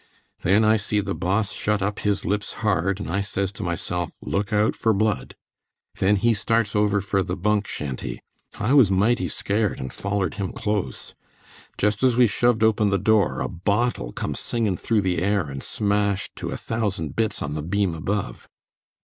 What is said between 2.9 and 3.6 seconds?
and I says